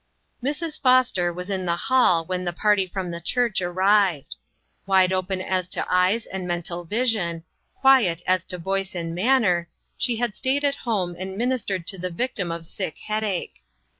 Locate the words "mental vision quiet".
6.47-8.23